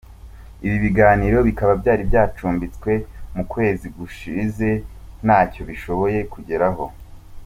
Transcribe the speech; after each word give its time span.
Ibi 0.65 0.77
biganiro 0.85 1.37
bikaba 1.47 1.73
byari 1.81 2.01
byacumbitswe 2.09 2.91
mu 3.35 3.43
kwezi 3.51 3.85
gushize 3.97 4.69
ntacyo 5.25 5.61
bishoboye 5.69 6.19
kugeraho. 6.33 6.83